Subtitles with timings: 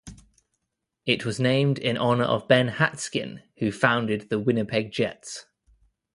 [1.05, 5.45] It was named in honour of Ben Hatskin, who founded the Winnipeg Jets.